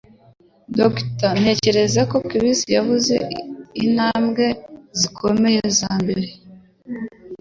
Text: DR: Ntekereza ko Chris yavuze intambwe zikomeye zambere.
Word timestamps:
DR: 0.75 0.93
Ntekereza 1.41 2.01
ko 2.11 2.17
Chris 2.29 2.59
yavuze 2.77 3.15
intambwe 3.83 4.45
zikomeye 4.99 5.61
zambere. 5.77 6.27